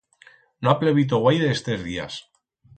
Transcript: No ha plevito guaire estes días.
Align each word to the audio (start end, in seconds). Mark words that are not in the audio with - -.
No 0.63 0.71
ha 0.71 0.75
plevito 0.79 1.21
guaire 1.27 1.53
estes 1.59 1.87
días. 1.91 2.19